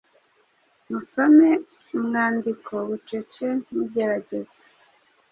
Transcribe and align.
musome 0.89 1.49
umwandiko 1.97 2.73
bucece 2.87 3.45
mugerageza 3.75 4.59